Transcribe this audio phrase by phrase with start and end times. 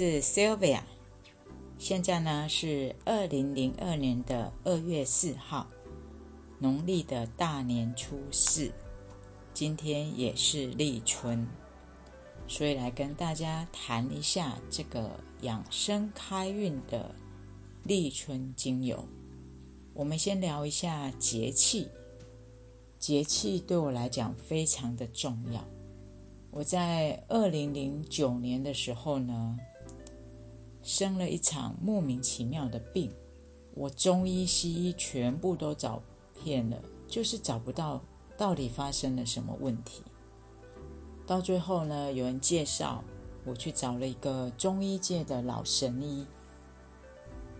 [0.00, 0.80] 是 Sylvia。
[1.76, 5.66] 现在呢是二零零二年的二月四号，
[6.58, 8.72] 农历的大年初四，
[9.52, 11.46] 今天也是立春，
[12.48, 17.14] 所以来跟大家谈一下这个养生开运的
[17.84, 19.06] 立春精油。
[19.92, 21.90] 我们先聊一下节气，
[22.98, 25.62] 节气对我来讲非常的重要。
[26.50, 29.58] 我在二零零九年的时候呢。
[30.82, 33.12] 生了一场莫名其妙的病，
[33.74, 36.02] 我中医西医全部都找
[36.42, 38.02] 遍了，就是找不到
[38.36, 40.02] 到底发生了什么问题。
[41.26, 43.04] 到最后呢，有人介绍
[43.44, 46.26] 我去找了一个中医界的老神医，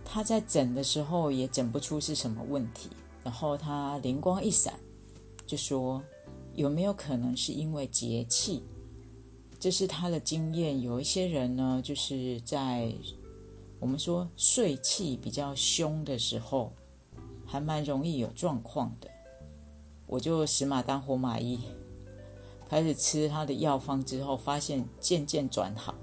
[0.03, 2.89] 他在诊的时候也诊不出是什么问题，
[3.23, 4.73] 然后他灵光一闪，
[5.45, 6.03] 就说
[6.53, 8.63] 有没有可能是因为节气？
[9.61, 10.81] 这是他的经验。
[10.81, 12.91] 有一些人呢，就是在
[13.79, 16.73] 我们说睡气比较凶的时候，
[17.45, 19.07] 还蛮容易有状况的。
[20.07, 21.59] 我就死马当活马医，
[22.67, 25.93] 开始吃他的药方之后，发现渐渐转好。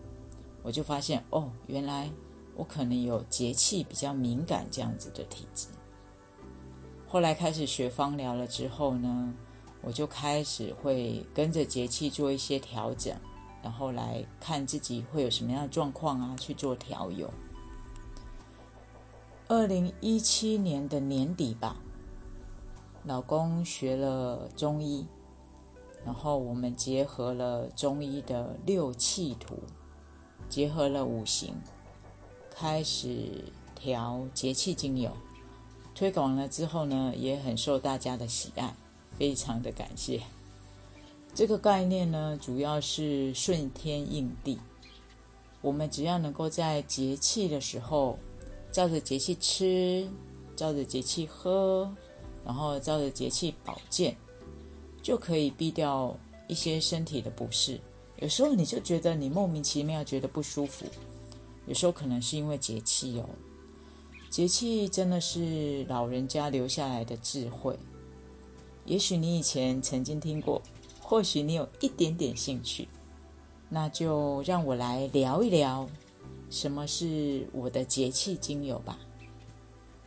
[0.63, 2.09] 我就发现哦，原来
[2.55, 5.67] 我可能有节气比较敏感这样子的体质。
[7.09, 9.35] 后来开始学芳疗了之后呢，
[9.83, 13.13] 我就开始会跟着节气做一些调整。
[13.69, 17.31] 然后来看自己会有什么样的状况啊，去做调油。
[19.47, 21.77] 二零一七年的年底吧，
[23.05, 25.07] 老公学了中医，
[26.03, 29.59] 然后我们结合了中医的六气图，
[30.49, 31.53] 结合了五行，
[32.51, 35.15] 开始调节气精油。
[35.95, 38.75] 推广了之后呢，也很受大家的喜爱，
[39.19, 40.23] 非常的感谢。
[41.39, 44.59] 这个概念呢，主要是顺天应地。
[45.61, 48.19] 我们只要能够在节气的时候，
[48.73, 50.09] 照着节气吃，
[50.57, 51.89] 照着节气喝，
[52.45, 54.17] 然后照着节气保健，
[55.01, 56.13] 就可以避掉
[56.49, 57.81] 一些身体的不适。
[58.17, 60.87] 有时候你就觉得你莫名其妙觉得不舒服，
[61.69, 63.29] 有时候可能是因为节气哦。
[64.29, 67.79] 节气真的是老人家留下来的智慧。
[68.87, 70.61] 也许你以前曾经听过。
[71.09, 72.87] 或许你有一点点兴趣，
[73.71, 75.89] 那就让我来聊一聊
[76.51, 78.99] 什么是我的节气精油吧。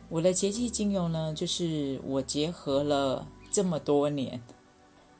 [0.08, 4.40] 我的节气精油呢，就是我结合了这么多年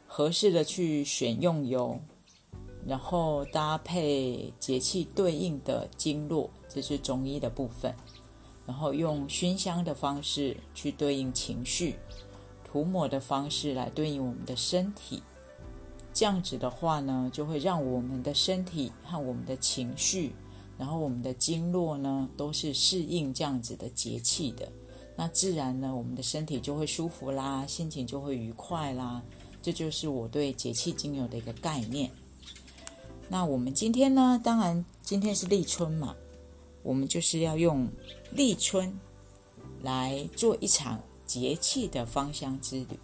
[0.07, 1.99] 合适的去选用油，
[2.87, 7.93] 然后搭配节气对应的经络，这是中医的部分，
[8.67, 11.97] 然后用熏香的方式去对应情绪，
[12.63, 15.21] 涂抹的方式来对应我们的身体。
[16.15, 20.33] 这样子的话呢，就会让我们的身体和我们的情绪，
[20.79, 24.71] 然后我们的经络呢，都是适应这样子的节气的。
[25.17, 29.23] 那自然呢，我们的身体就会舒服啦，心情就会愉快啦。
[29.63, 32.11] 这就是我对节气精油的一个概念。
[33.29, 36.15] 那我们今天呢，当然今天是立春嘛，
[36.83, 37.89] 我们就是要用
[38.33, 38.93] 立春
[39.83, 42.99] 来做一场节气的芳香之旅。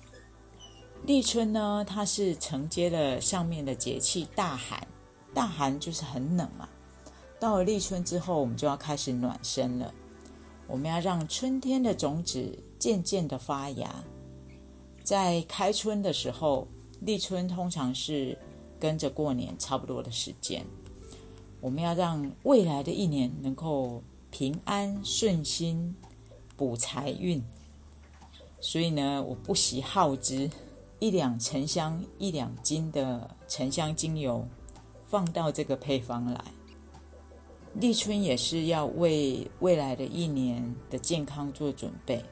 [1.05, 4.87] 立春呢，它是承接了上面的节气大寒，
[5.33, 6.69] 大寒就是很冷嘛。
[7.41, 9.95] 到了立春之后，我们就要开始暖身了。
[10.67, 14.05] 我们要让春天的种子渐渐的发芽。
[15.03, 16.69] 在开春的时候，
[17.01, 18.37] 立春通常是
[18.79, 20.67] 跟着过年差不多的时间。
[21.61, 25.97] 我们要让未来的一年能够平安顺心，
[26.55, 27.43] 补财运。
[28.61, 30.51] 所以呢，我不惜耗资。
[31.01, 34.45] 一两沉香，一两斤的沉香精油，
[35.06, 36.45] 放到这个配方来。
[37.75, 42.25] 立春也是要为未来的一年的健康做准备。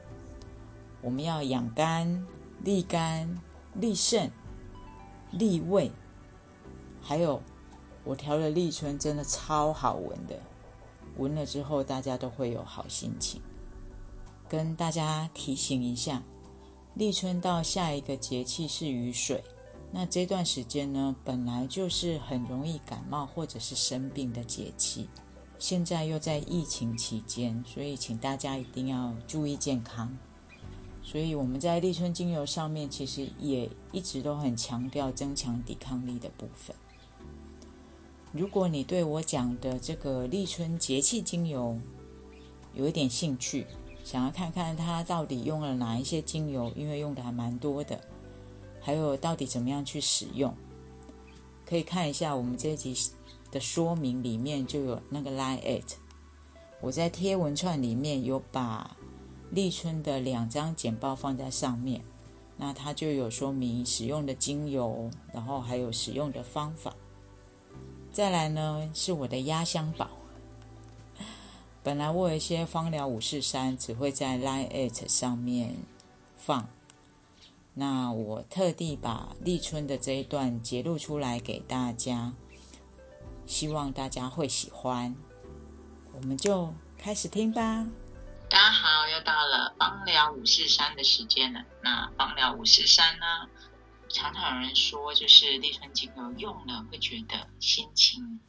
[1.01, 2.27] 我们要养肝、
[2.63, 3.39] 利肝、
[3.75, 4.29] 利肾、
[5.31, 5.89] 利胃，
[7.01, 7.41] 还有
[8.03, 10.37] 我调的立春真的超好闻的，
[11.15, 13.41] 闻了之后大家都会有好心情。
[14.49, 16.21] 跟大家提醒一下。
[16.97, 19.43] 立春到下一个节气是雨水，
[19.91, 25.07] 那这段时间呢，本来就是很容易感冒或者是生病的节气，
[25.59, 30.17] 现在又在疫情期间，所以请大家一定要注意健康。
[31.03, 36.75] 所以我们在立春精油上面，其实也一直都很强调增强抵抗力的部分。
[38.31, 41.79] 如果你对我讲的这个立春节气精油
[42.73, 43.67] 有一点兴趣，
[44.07, 47.99] 想要看看它到底用了哪一些精油，因为用的还蛮多的，
[48.79, 50.55] 还有到底怎么样去使用，
[51.65, 52.95] 可以看一下我们这一集
[53.51, 55.95] 的说明里面就有那个 Line at，
[56.79, 58.95] 我在贴文串里面有把
[59.51, 62.01] 立春的两张简报放在上面，
[62.55, 66.95] 那它就有说明使用的精油，然后还有使用的方法。
[68.13, 70.07] 再来呢是我的压箱宝，
[71.83, 75.75] 本来我有一些芳疗五四三只会在 Line at 上面
[76.35, 76.69] 放。
[77.73, 82.33] 那我特地把立春的这一段截录出来给大家，
[83.45, 85.15] 希望大家会喜欢。
[86.13, 87.85] 我们就开始听吧。
[88.49, 91.63] 大家好，又到了芳疗五四三的时间了。
[91.83, 93.25] 那芳疗五四三呢，
[94.09, 98.39] 常常有人说，就是立春精油用了会觉得心情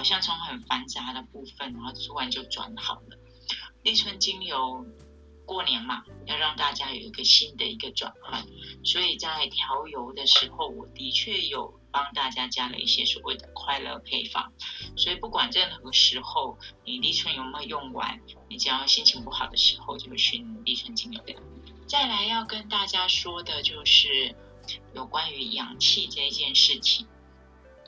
[0.00, 3.18] 好像从很繁杂的部分，然后突然就转好了。
[3.82, 4.86] 立春精油。
[5.44, 8.46] 过年嘛，要让大家有一个新的一个转换，
[8.84, 14.52] 所以在调油的时候，我的确有帮大家加了一些所谓的快乐配方。
[14.96, 16.56] 所以不管任何时候，
[16.86, 21.34] 你立春有没有用完，你只要心情不好的时候，就熏立春精油的。
[21.88, 24.36] 再来要跟大家说的就是
[24.94, 27.08] 有关于阳气这一件事情，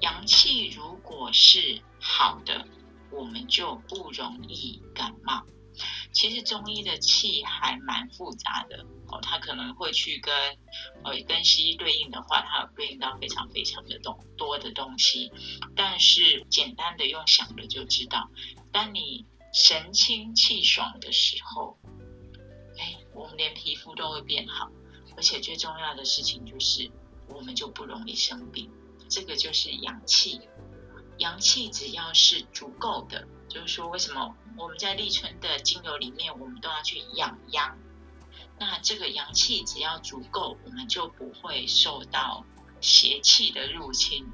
[0.02, 2.66] 阳气如果是好的，
[3.10, 5.44] 我们就不容易感冒。
[6.12, 10.34] 其实中医的气还蛮复杂的哦，它可能会去跟
[11.04, 15.30] 呃跟西医对应的话，它有对应到非常非常的多多的东西。
[15.76, 18.28] 但是简单的用想的就知道，
[18.72, 21.78] 当你神清气爽的时候，
[22.76, 24.68] 哎，我们连皮肤都会变好，
[25.16, 26.90] 而且最重要的事情就是
[27.28, 28.68] 我们就不容易生病。
[29.12, 30.40] 这个就是阳气，
[31.18, 33.28] 阳气只要是足够的。
[33.46, 37.76] 就是说，为什么我们在立春的精油里面，我们都要去养阳？
[38.58, 42.46] 那这个阳气只要足够，我们就不会受到
[42.80, 44.26] 邪气的入侵。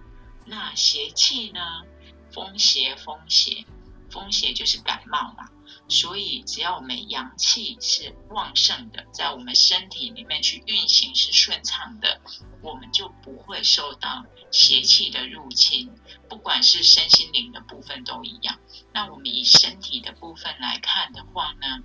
[0.47, 1.83] 那邪气呢？
[2.31, 3.65] 风邪，风邪，
[4.11, 5.49] 风邪就是感冒嘛。
[5.89, 12.21] 所以，只要我们阳气是旺盛的，在我们身体里面去运行是顺畅的，
[12.63, 15.91] 我们就不会受到邪气的入侵。
[16.29, 18.59] 不管是身心灵的部分都一样。
[18.93, 21.83] 那我们以身体的部分来看的话呢，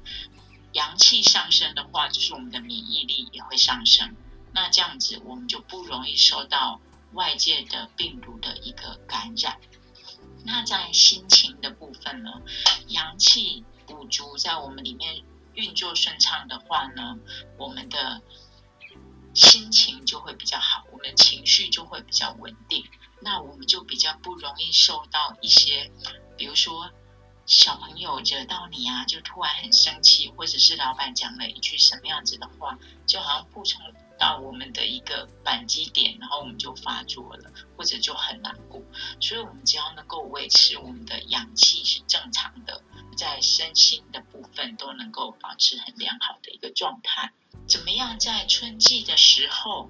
[0.73, 4.15] 阳气上升的话，就是我们的免疫力也会上升。
[4.53, 6.81] 那这样子，我们就不容易受到
[7.13, 9.57] 外界的病毒的一个感染。
[10.53, 12.29] 那在心情的部分呢，
[12.89, 13.65] 阳气。
[13.85, 15.23] 补足在我们里面
[15.55, 17.17] 运作顺畅的话呢，
[17.57, 18.21] 我们的
[19.33, 22.85] 心情就会比较好，我们情绪就会比较稳定，
[23.19, 25.91] 那我们就比较不容易受到一些，
[26.37, 26.91] 比如说
[27.45, 33.81] 小朋友惹到你啊，就突然很生气，或者是老板讲了一句什么样子的话，就好像不从
[34.23, 38.81] 到我们的一个扳机点，然后我们就发作了，或者就很难过。
[39.19, 42.81] 所以，我们只要能够维持我们的阳气是正常的。
[43.17, 47.33] 在身心的部分都能够保持很良好的一个状态。
[47.67, 49.89] 怎么样在春季的时候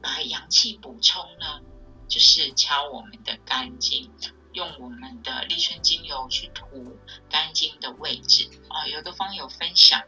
[0.00, 1.60] 把阳气补充呢？
[2.08, 4.08] 就是敲我们的肝经，
[4.52, 6.96] 用我们的立春精油去涂
[7.28, 8.48] 肝经的位置。
[8.68, 10.00] 啊，有一个方友分享，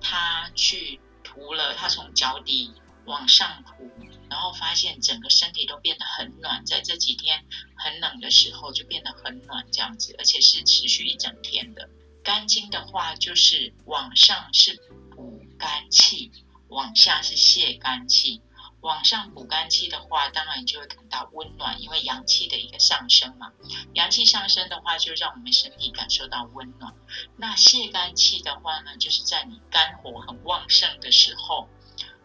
[0.00, 2.72] 他去涂了，他从脚底
[3.06, 3.90] 往上涂。
[4.30, 7.44] 然后发现整个身体都变得很暖，在这几天
[7.74, 11.86] 很冷的时候就变得很暖，这样子，而且是持续一整天的。
[12.24, 14.80] 肝经的话，就是往上是
[15.10, 16.32] 补肝气，
[16.68, 18.40] 往下是泄肝气。
[18.80, 23.52] 往上补肝气的话，当然就会感到温暖，因为阳气的一个上升嘛。
[23.92, 26.94] 阳气上升的话，就让我们身体感受到温暖。
[27.36, 31.68] 那泄肝气的话呢，就是在你肝火很旺盛的时候。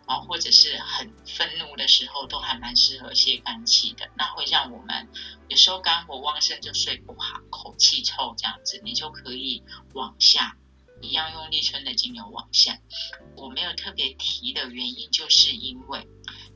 [0.07, 4.09] 啊，或者是很愤怒的时候，都还蛮适合泄肝气的。
[4.15, 5.09] 那会让我们
[5.49, 10.55] 有时候肝火旺盛就睡不好，口气臭这样子，你就可以往下，
[11.01, 12.79] 一样用立春的精油往下。
[13.35, 16.07] 我没有特别提的原因，就是因为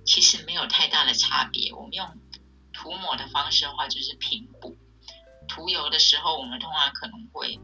[0.05, 1.73] 其实没有太大的差别。
[1.73, 2.07] 我们用
[2.71, 4.77] 涂抹的方式的话，就是平补；
[5.49, 7.59] 涂油的时候，我们通常可能会。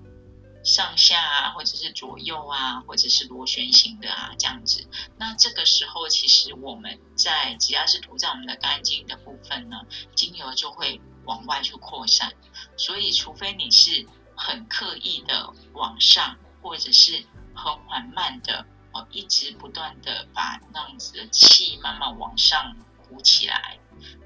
[0.68, 4.86] 上下啊，或者是左右啊，或者是螺旋形的啊，这样子。
[5.18, 9.78] 那这个时候，其实我们在只要是涂在我们的肝经的部分呢，
[10.14, 12.34] 精油就会往外去扩散。
[12.76, 14.06] 所以，除非你是
[14.36, 17.24] 很刻意的往上，或者是
[17.56, 22.76] 很缓慢的哦，一直不断的把那样子的气慢慢往上
[23.08, 23.80] 鼓起来，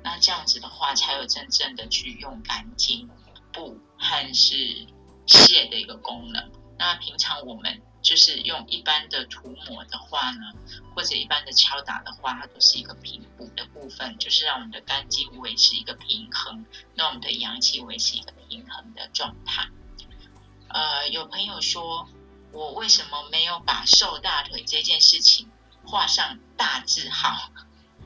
[0.04, 3.08] 那这样子的话，才有真正的去用肝经
[3.54, 4.88] 补和是。
[5.28, 6.52] 泻的一个功能。
[6.78, 10.52] 那平常我们就是用一般的涂抹的话呢，
[10.96, 19.68] 或者一般的敲打的话，它都是一个平补的部分，就是让我们的肝经维持一个平衡，让我们的阳气维持一个平衡的状态。
[20.70, 22.10] 呃，有朋友说，
[22.52, 25.52] 我为什么没有把瘦大腿这件事情
[25.86, 27.52] 画上大字号，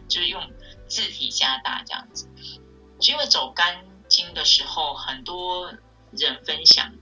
[0.10, 0.52] 就是用
[0.90, 2.28] 字体加大这样子？
[3.00, 5.74] 因为走肝经的时候，很多
[6.12, 6.94] 人分享。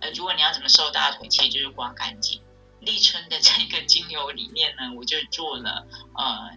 [0.00, 2.40] 呃，如果你要怎么瘦大腿，其实就是刮干净。
[2.80, 6.50] 立春的这个精油里面呢，我就做了呃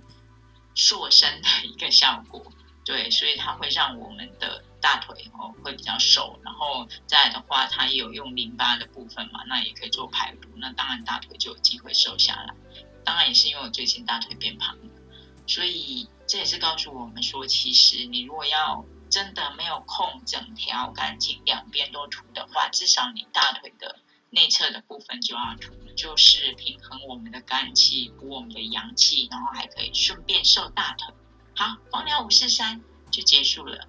[0.74, 2.42] 塑身的一个效果，
[2.86, 6.40] 对，所以它会让我们的大腿哦会比较瘦。
[6.42, 12.54] 然后再的话，它也有用淋巴的部分嘛，那也可以做排毒，那当然大腿就有机会瘦下来。
[13.04, 14.84] 当然也是因为我最近大腿变胖了，
[15.46, 24.00] 所以这也是告诉我们说，其实你如果要真的没有空，整条干净两边都涂的话，至少你大腿的
[24.32, 31.14] 内侧的部分就要涂，就是平衡我们的肝气，补我们的阳气，然后还可以顺便瘦大腿。
[31.56, 33.88] 好，光疗五四三就结束了。